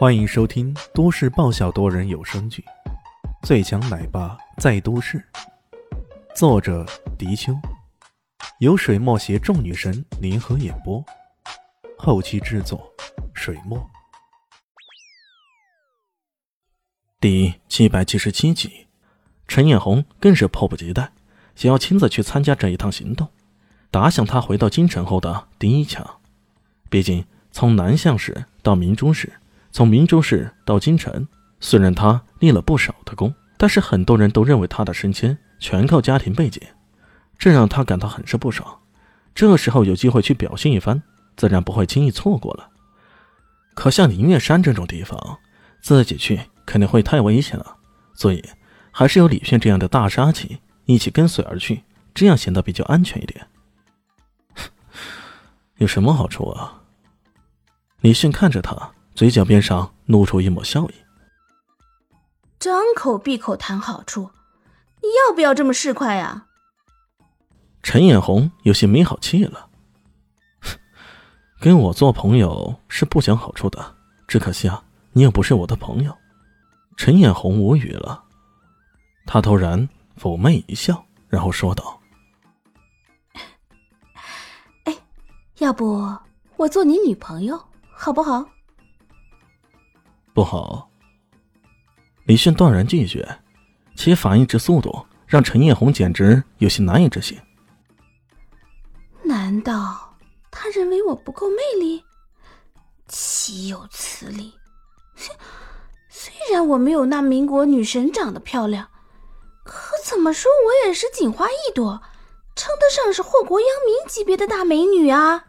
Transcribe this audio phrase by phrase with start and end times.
[0.00, 2.64] 欢迎收听都市爆笑多人有声剧
[3.46, 5.18] 《最强奶爸在都市》，
[6.34, 6.86] 作者：
[7.18, 7.54] 迪秋，
[8.60, 11.04] 由水墨携众女神联合演播，
[11.98, 12.90] 后期制作：
[13.34, 13.78] 水墨。
[17.20, 18.86] 第七百七十七集，
[19.46, 21.12] 陈艳红更是迫不及待，
[21.54, 23.28] 想要亲自去参加这一趟行动，
[23.90, 26.20] 打响他回到京城后的第一枪。
[26.88, 29.30] 毕竟，从南向市到明珠市。
[29.72, 31.26] 从明州市到京城，
[31.60, 36.60] 虽然他立了不少的功，但是很多人都认为他的升迁全靠家庭背景，
[37.38, 38.78] 这让他感到很是不爽。
[39.34, 41.02] 这时候有机会去表现一番，
[41.36, 42.68] 自然不会轻易错过了。
[43.74, 45.38] 可像灵月山这种地方，
[45.80, 47.76] 自己去肯定会太危险了，
[48.12, 48.44] 所以
[48.90, 53.46] 还是有李炫这样的大杀器一起跟随而去，这样显得比较安全一点。
[55.78, 56.82] 有什么好处啊？
[58.00, 58.90] 李迅看着他。
[59.20, 60.94] 嘴角边上露出一抹笑意，
[62.58, 64.30] 张口闭口谈好处，
[65.02, 66.46] 你要不要这么市侩呀？
[67.82, 69.68] 陈眼红有些没好气了，
[71.60, 73.94] 跟我做朋友是不讲好处的，
[74.26, 76.16] 只可惜啊，你又不是我的朋友。
[76.96, 78.24] 陈眼红无语了，
[79.26, 79.86] 他突然
[80.18, 82.00] 妩媚一笑，然后说道
[84.84, 84.96] ：“哎，
[85.58, 86.10] 要不
[86.56, 88.48] 我做你女朋友好不好？”
[90.40, 90.88] 不好！
[92.24, 93.28] 李迅断然拒绝，
[93.94, 97.38] 其反应之速度让陈艳红简直有些难以置信。
[99.22, 100.16] 难道
[100.50, 102.02] 他认为我不够魅力？
[103.06, 104.54] 岂有此理！
[106.08, 108.88] 虽然我没有那民国女神长得漂亮，
[109.62, 112.00] 可怎么说我也是锦花一朵，
[112.56, 115.48] 称得上是祸国殃民级别的大美女啊！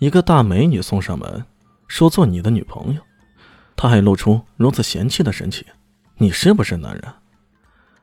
[0.00, 1.46] 一个大美女送上门，
[1.86, 3.02] 说做你的女朋友。
[3.80, 5.64] 他还露出如此嫌弃的神情，
[6.16, 7.14] 你是不是男人？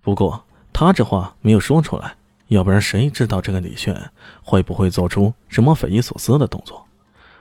[0.00, 2.16] 不过他这话没有说出来，
[2.46, 4.10] 要不然谁知道这个李炫
[4.42, 6.86] 会不会做出什么匪夷所思的动作？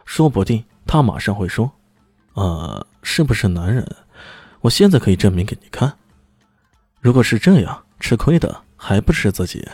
[0.04, 1.72] 说不定他马上会说
[2.36, 3.96] ：“呃，是不是男人？
[4.60, 5.98] 我现在可以证明给你看。”
[7.00, 9.66] 如果是这样，吃亏的还不是自己？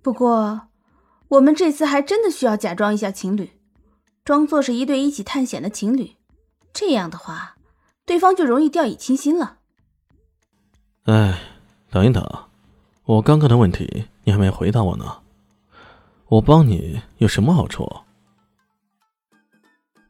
[0.00, 0.68] 不过，
[1.28, 3.50] 我们这次还真的需要假装一下情侣，
[4.24, 6.12] 装作是一对一起探险的情侣。
[6.74, 7.56] 这样的话，
[8.04, 9.58] 对方就容易掉以轻心了。
[11.04, 11.40] 哎，
[11.90, 12.22] 等一等，
[13.04, 15.22] 我刚刚的问题你还没回答我呢。
[16.26, 17.88] 我帮你有什么好处？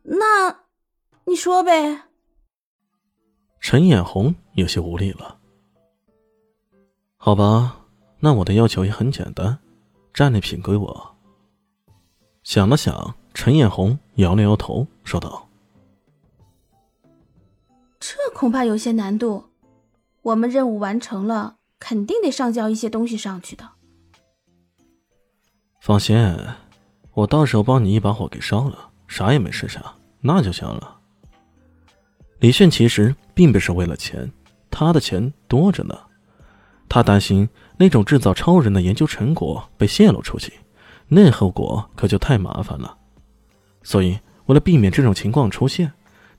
[0.04, 0.64] 那，
[1.26, 2.04] 你说呗。
[3.60, 5.38] 陈眼红有些无力了。
[7.16, 7.80] 好吧，
[8.20, 9.58] 那我的要求也很简单，
[10.14, 11.16] 战利品归我。
[12.42, 15.43] 想了想，陈艳红摇了摇头，说道。
[18.06, 19.44] 这恐怕有些难度，
[20.20, 23.66] 我们任务完成了，肯定得上交一些东西上去的。
[25.80, 26.14] 放心，
[27.14, 29.82] 我到时候帮你一把火给烧了，啥也没剩下，
[30.20, 31.00] 那就行了。
[32.40, 34.30] 李炫其实并不是为了钱，
[34.70, 35.98] 他的钱多着呢，
[36.90, 37.48] 他担心
[37.78, 40.52] 那种制造超人的研究成果被泄露出去，
[41.08, 42.98] 那后果可就太麻烦了。
[43.82, 45.90] 所以，为了避免这种情况出现。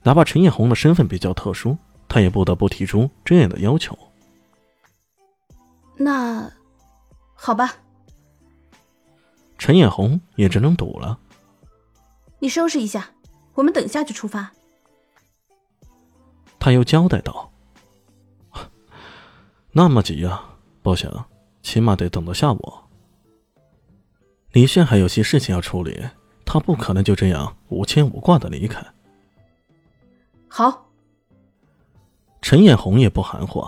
[0.06, 1.76] 哪怕陈艳红的身份比较特殊，
[2.08, 3.98] 他也不得不提出这样的要求。
[5.96, 6.48] 那，
[7.34, 7.74] 好吧。
[9.58, 11.18] 陈艳红也只能赌了。
[12.38, 13.10] 你收拾一下，
[13.54, 14.52] 我们等下就出发。
[16.60, 17.50] 他又交代道
[19.72, 20.40] ：“那么急呀？
[20.82, 21.10] 不行，
[21.64, 22.74] 起码得等到下午。”
[24.54, 26.00] 李炫还有些事情要处理，
[26.44, 28.86] 他不可能就这样无牵无挂的离开。
[30.58, 30.86] 好，
[32.40, 33.62] 陈艳红也不含糊，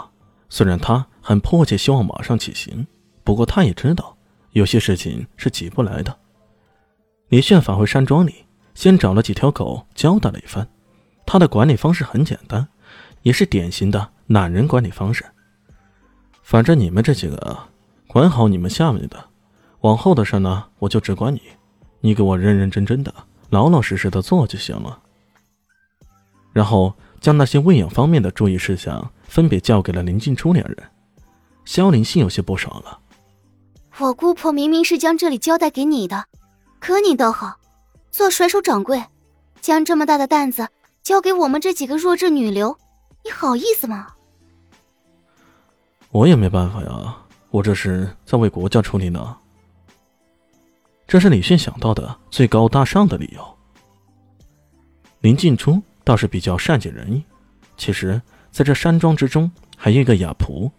[0.49, 2.87] 虽然他很迫切希望马上起行，
[3.22, 4.16] 不过他也知道
[4.53, 6.19] 有些事情是急不来的。
[7.28, 10.67] 李炫返回山庄里，先找了几条狗交代了一番。
[11.26, 12.67] 他的管理方式很简单，
[13.20, 15.26] 也是典型的懒人管理方式。
[16.43, 17.58] 反正你们这几个
[18.06, 19.23] 管好你们下面的，
[19.81, 21.43] 往后的事呢，我就只管你。
[22.00, 23.12] 你给我认认真真的、
[23.50, 25.02] 老老实实的做就行了。
[26.58, 30.76] 然后将那些喂养方面的注意事项分别交给了林静初两人。
[31.64, 32.99] 萧林心有些不爽了
[33.99, 36.25] ：“我姑婆明明是将这里交代给你的，
[36.81, 37.55] 可你倒好，
[38.10, 39.00] 做甩手掌柜，
[39.60, 40.66] 将这么大的担子
[41.00, 42.76] 交给我们这几个弱智女流，
[43.25, 44.08] 你好意思吗？”
[46.10, 47.16] 我也没办法呀，
[47.50, 49.37] 我这是在为国家出力呢。
[51.06, 53.58] 这是李迅想到的最高大上的理由。
[55.20, 55.81] 林静初。
[56.08, 57.22] 倒是比较善解人意。
[57.76, 60.70] 其实，在这山庄之中还有一个哑仆，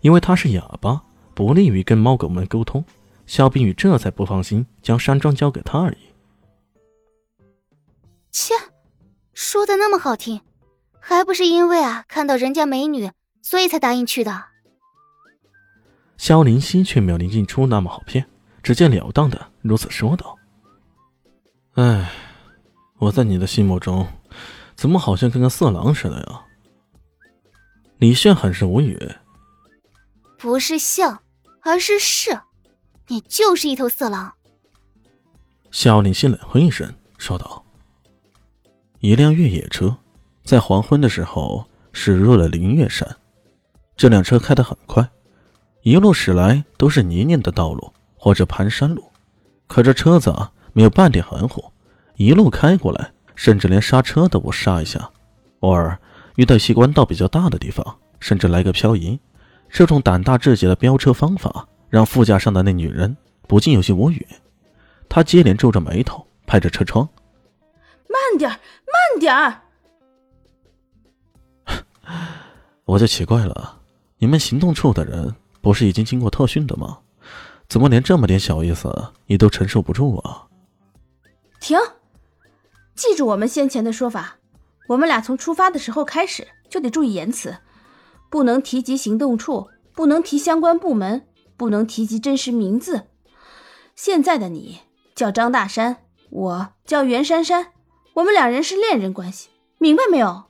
[0.00, 1.02] 因为他是哑巴，
[1.34, 2.82] 不利于跟猫狗们沟通。
[3.26, 5.98] 肖冰雨这才不放心将山庄交给他而已。
[8.30, 8.54] 切，
[9.34, 10.40] 说的那么好听，
[10.98, 13.10] 还不是因为啊看到人家美女，
[13.42, 14.42] 所以才答应去的。
[16.16, 18.24] 肖灵溪却没有林静初那么好骗，
[18.62, 20.34] 直截了当的如此说道
[21.76, 22.10] ：“哎，
[22.96, 24.06] 我在你的心目中，
[24.78, 26.46] 怎么好像跟个色狼似的呀？”
[27.98, 28.96] 李炫很是无语。
[30.38, 31.20] 不是像，
[31.62, 32.38] 而是是，
[33.08, 34.32] 你就是一头色狼。
[35.72, 37.64] 萧灵溪冷哼一声，说道
[39.00, 39.96] ：“一辆越野车，
[40.44, 43.16] 在黄昏的时候驶入了灵月山。
[43.96, 45.10] 这辆车开得很快，
[45.82, 49.04] 一路驶来都是泥泞的道路或者盘山路，
[49.66, 51.72] 可这车子啊没有半点含糊，
[52.14, 55.08] 一路开过来，甚至连刹车都不刹一下，
[55.60, 55.96] 偶尔。”
[56.34, 59.18] 遇到西关道比较大的地方，甚至来个漂移，
[59.68, 63.16] 这种胆大至极的飙车方法，让副驾上的那女人
[63.48, 64.26] 不禁有些无语。
[65.08, 67.08] 她接连皱着眉头，拍着车窗
[68.08, 69.60] ：“慢点慢点
[72.86, 73.80] 我就奇怪了，
[74.18, 76.98] 你们行动处的人不是已经经过特训的吗？
[77.68, 80.46] 怎么连这么点小意思你都承受不住啊？
[81.60, 81.76] 停！
[82.98, 84.38] 记住我们先前的说法。
[84.88, 87.58] 我们俩从出发的时候开始就得注意言辞，
[88.28, 91.24] 不能提及行动处，不能提相关部门，
[91.56, 93.06] 不能提及真实名字。
[93.94, 94.80] 现在的你
[95.14, 95.98] 叫张大山，
[96.30, 97.68] 我叫袁姗姗，
[98.14, 100.46] 我们两人是恋人关系，明白没有？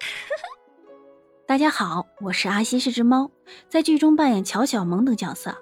[1.46, 3.30] 大家好，我是阿西，是只猫，
[3.68, 5.54] 在剧中扮演乔小萌等角色。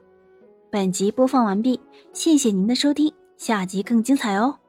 [0.71, 1.81] 本集播放完毕，
[2.13, 4.60] 谢谢您的收听，下集更精彩哦。